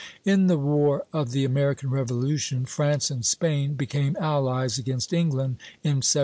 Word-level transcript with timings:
In 0.25 0.47
the 0.47 0.57
war 0.57 1.05
of 1.13 1.29
the 1.29 1.45
American 1.45 1.91
Revolution, 1.91 2.65
France 2.65 3.11
and 3.11 3.23
Spain 3.23 3.75
became 3.75 4.17
allies 4.19 4.79
against 4.79 5.13
England 5.13 5.57
in 5.83 5.97
1779. 6.01 6.19